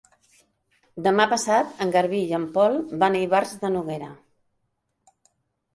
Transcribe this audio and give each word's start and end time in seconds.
Demà 1.07 1.27
passat 1.33 1.83
en 1.85 1.93
Garbí 1.97 2.23
i 2.31 2.33
en 2.39 2.49
Pol 2.57 2.81
van 3.05 3.19
a 3.19 3.23
Ivars 3.27 3.55
de 3.65 3.73
Noguera. 3.77 4.13